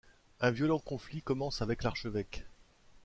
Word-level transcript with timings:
Un 0.39 0.49
violent 0.49 0.79
conflit 0.79 1.21
commence 1.21 1.61
avec 1.61 1.83
l’archevêque. 1.83 2.45